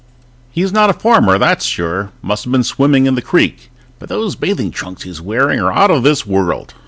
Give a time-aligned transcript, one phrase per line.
[0.55, 2.11] _He's not a farmer, that's sure...
[2.23, 3.69] must have been swimming in the creek,
[3.99, 6.73] but those bathing trunks he's wearing are out of this world!